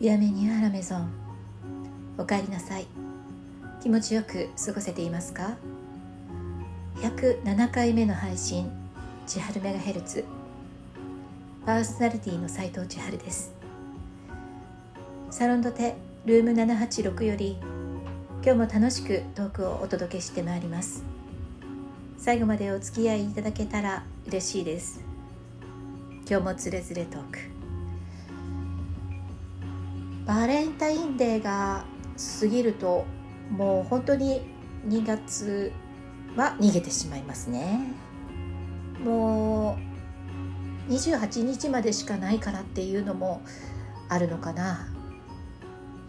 [0.00, 1.10] ビアメニューアラメゾン
[2.16, 2.86] おかえりなさい。
[3.82, 5.58] 気持ちよく過ごせていますか
[7.02, 8.72] ？107回目の配信
[9.26, 10.24] 千春メガヘルツ。
[11.66, 13.52] パーソナリティの斉藤千春です。
[15.30, 17.58] サロンドテルーム786より
[18.42, 21.04] 今日も楽しくトークをお届けしてまいります。
[22.16, 25.04] 最後までお付き合いいただけたら嬉しいです。
[26.26, 27.49] 今日もつれづれトーク。
[30.30, 31.84] バレンタインデーが
[32.40, 33.04] 過ぎると
[33.50, 34.42] もう本当に
[34.86, 35.72] 2月
[36.36, 37.80] は逃げてしまいますね。
[39.02, 39.76] も
[40.88, 43.42] う28日までしかないからっていうのも
[44.08, 44.86] あるのかな。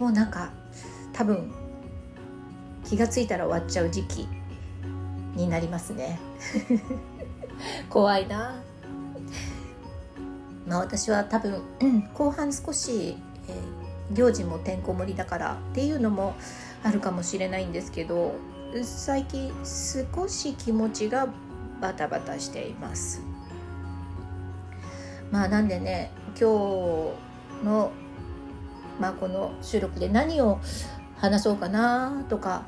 [0.00, 0.50] もうなんか
[1.12, 1.52] 多分
[2.84, 4.28] 気が付いたら終わっちゃう時期
[5.36, 6.18] になりますね。
[7.88, 8.56] 怖いな。
[10.66, 11.62] まあ私は多分、
[12.14, 13.16] 後半少し、
[13.46, 16.34] えー、行事もてんこ盛りだからっていうのも
[16.82, 18.34] あるかもしれないんですけど
[18.82, 21.28] 最近少し気持ちが
[21.80, 23.22] バタバタしています。
[25.30, 27.14] まあなんでね今
[27.60, 27.92] 日の
[28.98, 30.58] まあこの収録で何を
[31.16, 32.64] 話そうかなとか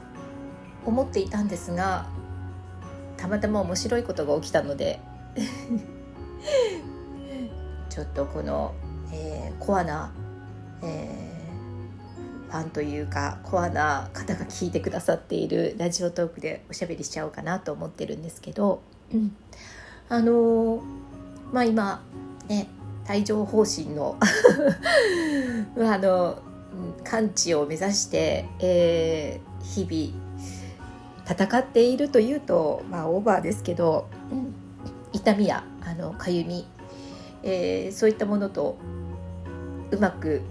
[0.84, 2.06] 思っていたんですが
[3.17, 5.00] たまたま面白いことが起きたので
[7.89, 8.75] ちょっとこの、
[9.12, 10.11] えー、コアな、
[10.83, 19.37] えー、ファンというかコアな方が聞いてくださっているラジオトークでおしゃべりしちゃおうかなと思ってるんですけど、うん、
[20.09, 20.83] あのー、
[21.53, 22.03] まあ今
[22.48, 22.69] ね
[23.09, 24.17] 帯状疱疹の
[25.78, 26.39] あの
[27.05, 30.31] 完治を目指して、えー、日々
[31.28, 34.55] 戦っているというと、まあ、オーバーですけど、うん、
[35.12, 36.67] 痛みやあのかゆみ、
[37.42, 38.77] えー、そういったものと
[39.91, 40.42] うまく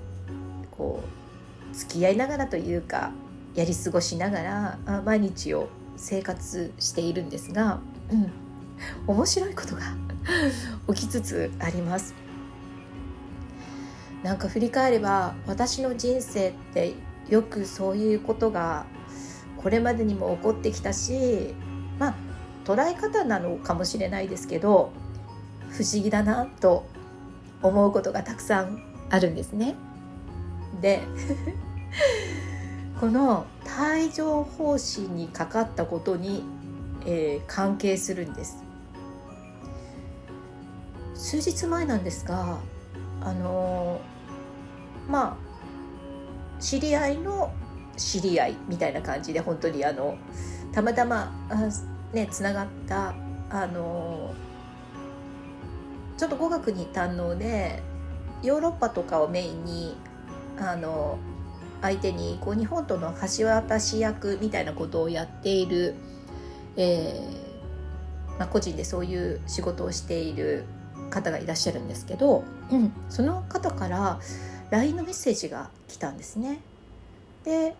[0.79, 1.03] こ
[1.71, 3.11] う付き合いながらというか
[3.53, 8.31] やり過ごしながら毎日を生活しているんですが、うん、
[9.05, 9.81] 面白いことが
[10.95, 12.15] 起きつつあります。
[14.23, 16.93] なんか振り返れば私の人生って
[17.29, 18.85] よくそういうことが
[19.57, 21.53] これまでにも起こってきたし
[21.97, 22.15] まあ
[22.65, 24.91] 捉え方なのかもしれないですけど
[25.69, 26.85] 不思議だなと
[27.61, 29.75] 思うことがたくさんあるんですね。
[30.81, 31.01] で
[32.99, 33.45] この
[33.79, 36.43] 帯状疱疹にかかったことに、
[37.05, 38.63] えー、関係するんです。
[41.15, 42.59] 数日前なんですが
[43.21, 47.51] あのー、まあ知り合いの
[47.97, 50.17] 知り合いみたいな感じで本当にあの
[50.71, 51.31] たまたま
[52.13, 53.13] ねつながった
[53.49, 54.33] あの
[56.17, 57.81] ちょっと語学に堪能で
[58.41, 59.95] ヨーロッパとかをメインに
[60.59, 61.17] あの
[61.81, 65.95] 相手にこう日本との橋渡し役みたいなことをやっている、
[66.75, 70.65] えーまあ、個人でそういう仕事をしている
[71.09, 74.19] 方がいらっしゃるんですけど、うん、その方から
[74.69, 76.59] LINE のメッセージが来たんですね。
[77.43, 77.75] で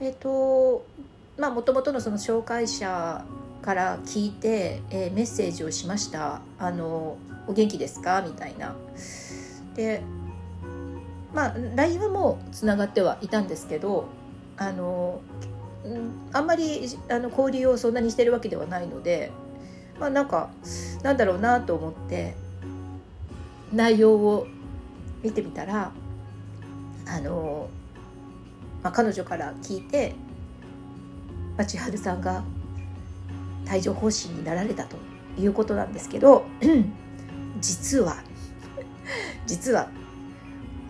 [0.00, 0.84] えっ、ー、と
[1.38, 3.24] まあもともとのその紹介者
[3.62, 7.16] から聞いて、えー、メッセージをしました「あの
[7.46, 8.74] お元気ですか?」みたいな。
[9.76, 10.02] で
[11.34, 14.06] まあ LINE はもつながってはいたんですけど
[14.56, 15.20] あの
[16.32, 19.32] あんまりあの交流をそんなにしてるわけではないので
[19.98, 20.50] まあなんか
[21.02, 22.34] なんだろうなと思って
[23.72, 24.46] 内容を
[25.22, 25.92] 見てみたら
[27.06, 27.68] あの
[28.82, 30.14] まあ、彼女から聞いて、
[31.56, 32.42] まあ、千春さんが
[33.70, 34.96] 帯状疱疹になられたと
[35.38, 36.44] いうことなんですけど
[37.60, 38.16] 実は
[39.46, 39.88] 実は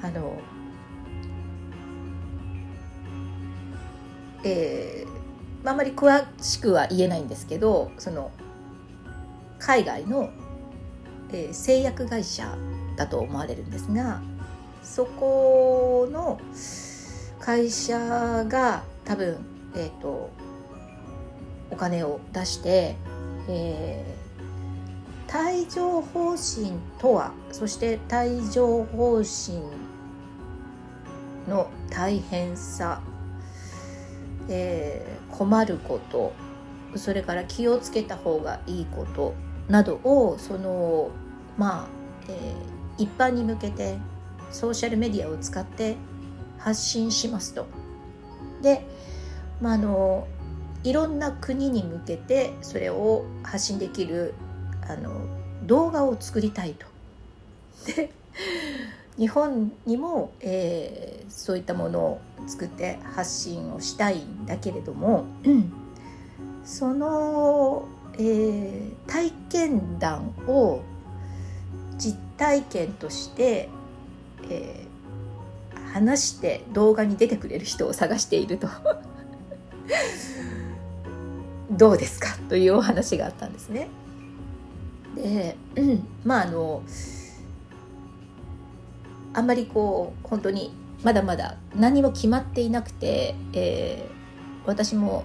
[0.03, 0.39] あの
[4.45, 8.33] えー、あんまり詳しくは言えないんですけどその
[9.61, 10.31] 海外の、
[11.33, 12.57] えー、製薬会社
[12.97, 14.21] だと思われるんですが
[14.83, 16.41] そこの、
[17.39, 19.39] 会社が多分、
[19.77, 20.31] えーと、
[21.71, 22.97] お金を出して、
[23.49, 29.63] えー、帯状疱疹とはそして帯状疱疹
[31.49, 33.01] の大変さ、
[34.49, 36.33] えー、困ること
[36.97, 39.35] それから気をつけた方がいいこと
[39.69, 41.11] などをその
[41.57, 41.87] まあ、
[42.29, 43.97] えー、一般に向けて
[44.51, 45.97] ソーシャルメディアを使って
[46.59, 47.67] 発信しますと。
[48.63, 48.87] で、
[49.61, 50.29] まあ、の
[50.85, 54.35] いろんな国に向けてそれを発信できる
[54.89, 55.11] あの
[55.65, 56.87] 動画を作りたいと。
[57.87, 58.13] で
[59.23, 65.27] 日本にも、えー、そういったものを作って発信をしたいんだけれども、
[66.65, 70.83] その、えー、体験談を
[71.97, 73.69] 実体験として、
[74.51, 78.67] えー、話して動画に出てくれる人を探していると。
[81.71, 82.27] どうですか？
[82.49, 83.87] というお話があったんですね。
[85.15, 86.83] で、うん、まああの
[89.35, 95.25] あんまりこう本当にまだまだ何も決まっていなくて、えー、私も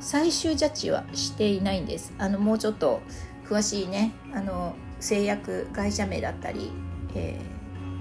[0.00, 2.12] 最終ジャッジはしていないんです。
[2.18, 3.00] あのもうちょっと
[3.48, 6.70] 詳しいねあの製薬会社名だったり、
[7.14, 7.40] え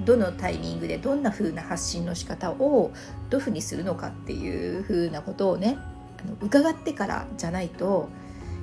[0.01, 2.91] ー、どのタイミングでどんな風な発信の仕方を
[3.29, 5.77] どういうふうにするのかっていう風なことをね
[6.23, 8.09] あの伺ってからじゃないと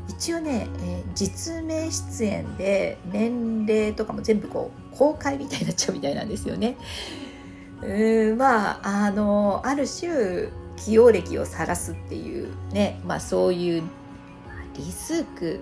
[0.09, 6.77] 一応ね、えー、実名出演で年齢とかも全部こう公開みたいになっちゃうみたいなんですよね。
[7.83, 13.83] うんまああのある種起用歴を晒すっていうね、まあ、そういう
[14.77, 15.61] リスク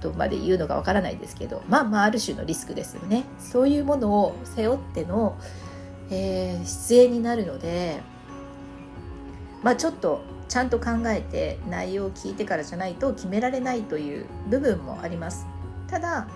[0.00, 5.36] とまで言うのかわからないですけどまあまあある種のリスクですよねそういうものを背負っての、
[6.10, 8.00] えー、出演になるので
[9.62, 15.46] まあちょっとちゃんと考えて内容を聞いてからじゃないと決められないという部分もあります
[15.88, 16.28] ただ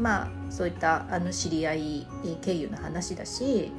[0.00, 2.06] まあそういったあの知り合い
[2.40, 3.70] 経由の話だし、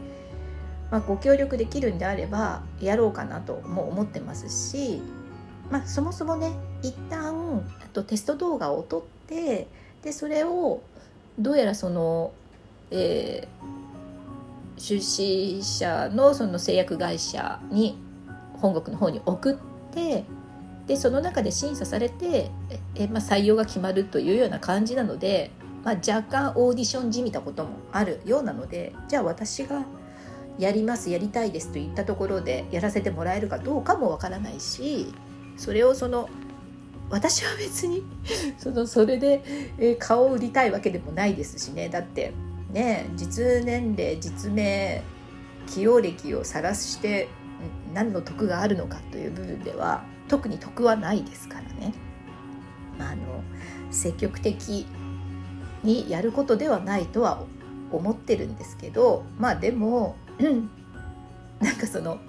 [0.91, 5.01] まあ、ご協力できるんであればやろうかなとも思ってますし、
[5.71, 6.51] まあ、そもそもね
[6.83, 9.67] 一旦あとテスト動画を撮って
[10.03, 10.81] でそれを
[11.39, 12.31] どうやらその、
[12.91, 17.97] えー、出資者のその製薬会社に
[18.53, 19.55] 本国の方に送っ
[19.93, 20.23] て
[20.85, 22.51] でその中で審査されて
[22.95, 25.51] え、まあ、採用が決まるというような感じなので、
[25.83, 29.83] まあ、若干オーディションじみたこともあるようなのでじゃあ私が
[30.59, 35.13] やりますやりたいですといったところでやらせてもらえるかどうかもわからないし
[35.57, 36.29] それをその
[37.09, 38.03] 私は別に
[38.57, 39.43] そのそれで、
[39.77, 42.31] え顔を売りたいわけでもないですしねだって
[42.71, 45.03] ね実年齢実名
[45.67, 47.27] 起用歴を晒して
[47.93, 51.93] 何の得があるのかという部分では特に得はないですからね。
[52.97, 53.21] まあ、あの
[53.89, 54.85] 積極的
[55.83, 57.43] にやることではないとは
[57.91, 60.69] 思ってるんですけどまあでも、うん、
[61.59, 62.19] なんかその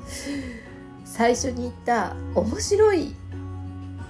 [1.05, 3.15] 最初に言った面白い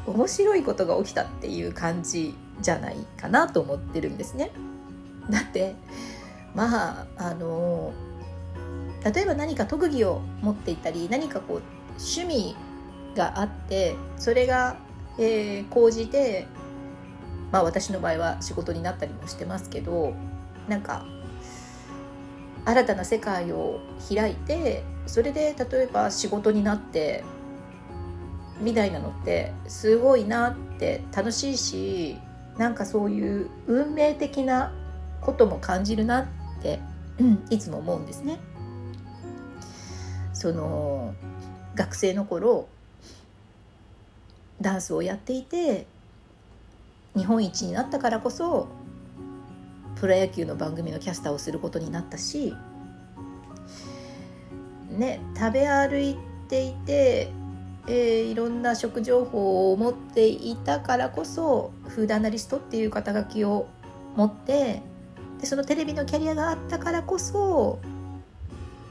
[0.07, 4.51] 面白いことが起きたっていう感じじゃないかなと思ってるんですね。
[5.31, 5.75] だって
[6.55, 7.93] まああの
[9.05, 11.63] 例えば何か特技を持っていたり何かこう
[11.99, 12.57] 趣味
[13.17, 14.77] があってそれが、
[15.19, 16.47] えー、講じて
[17.53, 20.15] まあ私の場合は仕事になったりもしてますけど
[20.69, 21.05] なんか
[22.65, 27.25] 新たな世界を開いてそれで例えば仕事になって
[28.61, 32.17] みたいなのってすごいなって楽しいし
[32.57, 34.73] なんかそういう運命的な
[35.21, 36.27] ことも感じるなっ
[36.63, 36.81] て、
[37.49, 38.39] いつも思うんですね。
[40.33, 41.15] その
[41.75, 42.69] 学生の頃
[44.61, 45.87] ダンスをやっていて
[47.17, 48.69] 日本一になったからこそ
[49.97, 52.55] プロ野球の番組のキャスターをすることになったし、
[54.91, 56.17] ね、食べ歩い
[56.49, 57.31] ていて、
[57.87, 63.69] えー、いろんな食情報を持っていたからこそフードアナリストっていう肩書きを
[64.17, 64.83] 持って
[65.41, 67.79] でそのテレビのキャリアがあったからこそ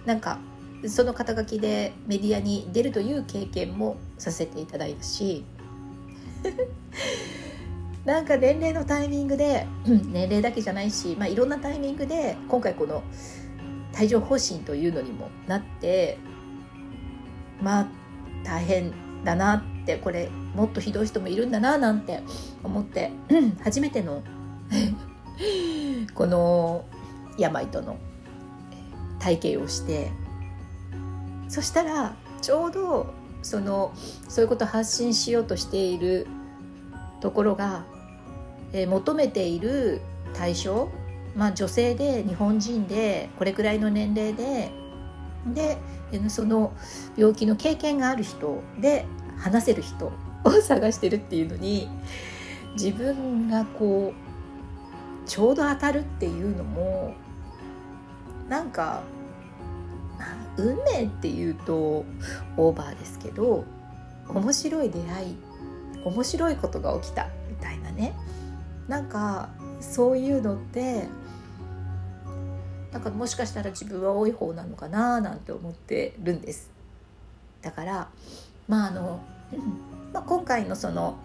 [0.05, 0.39] なんか
[0.87, 5.43] その肩書きでメディアに出るという経験もさせていただいたし
[8.05, 13.03] なんか年齢のタイミングで年齢だけじゃないし、まあ、いろんなタイミングで今回この
[13.95, 16.17] 帯状疱疹というのにもなって
[17.61, 17.87] まあ
[18.43, 22.21] 大変だなってこれもっとひどい人もいるんだななんて
[22.63, 23.11] 思って
[23.63, 24.23] 初めての
[26.15, 26.85] この
[27.37, 27.97] 病との
[29.19, 30.11] 体験をして
[31.47, 33.91] そしたらちょうどその
[34.27, 36.27] そういうことを発信しようとしている
[37.21, 37.85] ところが、
[38.73, 40.01] えー、求めている
[40.33, 40.89] 対象、
[41.35, 44.71] まあ、女性で日本人でこれくらいの年齢で
[45.53, 45.77] で
[46.27, 46.73] その
[47.17, 49.05] 病気の経験がある人で
[49.37, 50.11] 話せる人
[50.43, 51.89] を 探してるっていうのに
[52.73, 57.13] 自分がこうちょうど当たるっていうのも
[58.49, 59.01] なんか
[60.57, 62.05] 運命っていうと
[62.57, 63.63] オーバーですけど
[64.27, 65.37] 面白い出会い
[66.05, 68.13] 面白いことが起きたみたいなね。
[68.87, 71.07] なんかそういうのって
[72.91, 76.69] なんかもしかしたら自分は多い方なのかななんて思ってるんです。
[77.61, 78.09] だから
[78.67, 79.21] まああの、
[80.13, 81.17] まあ、今回のその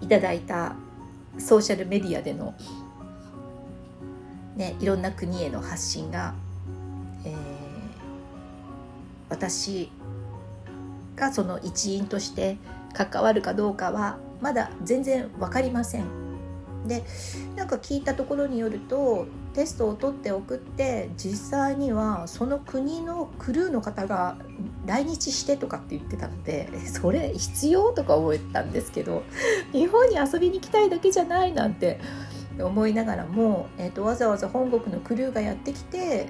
[0.00, 0.74] いただいた
[1.38, 2.54] ソーシャルメディアでの
[4.56, 6.34] ねいろんな国への発信が、
[7.24, 7.34] えー、
[9.28, 9.90] 私
[11.14, 12.58] がその一員として
[12.96, 16.26] 関わるかどうかはまだ全然分かりません。
[16.86, 17.04] で
[17.56, 24.36] なんか聞いたところによるとテストを取って送って実際にはその国のクルーの方が
[24.86, 29.24] 来日してとかって言ってたのでそれ必要とか思ったんですけど
[29.72, 31.98] 日本に遊びに行きたいだけじゃないなんて
[32.58, 36.28] 思いながらも、えーと、わざわざ本国のクルーがやってきて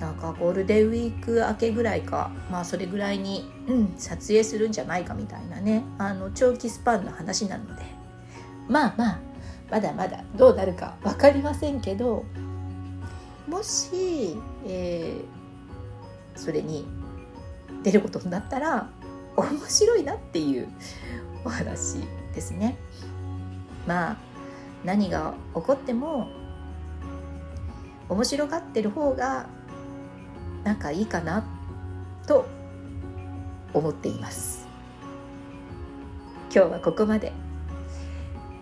[0.00, 7.82] なんかゴールデンウィーク明けぐらいかまあそれぐらいに、うん、撮影するんじゃないかみたいなねあの長期スパンの話なので
[8.68, 9.18] まあまあ
[9.70, 12.24] まだまだどうなるか分かりませんけど
[13.48, 14.36] もし、
[14.66, 16.86] えー、それに
[17.82, 18.88] 出ることになったら
[19.36, 20.68] 面白いなっていう
[21.44, 21.98] お話
[22.34, 22.76] ですね。
[23.86, 24.16] まあ
[24.84, 26.28] 何が起こっても
[28.08, 29.46] 面白がってる方が
[30.64, 31.44] なんかいいかな
[32.26, 32.46] と
[33.72, 34.66] 思っています。
[36.54, 37.32] 今日はここまで。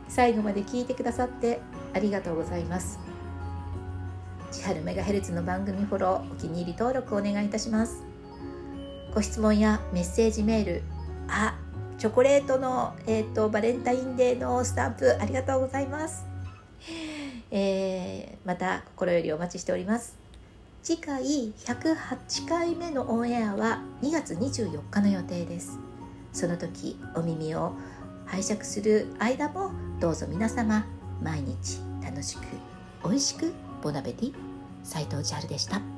[0.08, 1.60] 最後まで聞いてくださって
[1.92, 2.98] ありがとうございます。
[4.50, 8.02] 千春メガヘルツの番組フォローお気に入り登録お願いいたします。
[9.14, 10.82] ご質問やメッセージメール
[11.28, 11.58] あ
[11.98, 16.26] チョコレートの、えーと、バレンタインデーのスタンプありがとうございます、
[17.50, 20.25] えー、また心よりお待ちしております。
[20.86, 25.80] 次回108回目のオンエアは2月24日の予定です
[26.32, 27.72] その時お耳を
[28.24, 30.86] 拝借する間もどうぞ皆様
[31.20, 32.42] 毎日楽しく
[33.02, 33.52] 美味しく
[33.82, 34.34] ボナベティ
[34.84, 35.95] 斉藤千春でした。